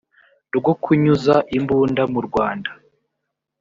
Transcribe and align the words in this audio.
rwo 0.57 0.73
kunyuza 0.83 1.35
imbunda 1.57 2.03
mu 2.13 2.19
rwanda 2.27 2.69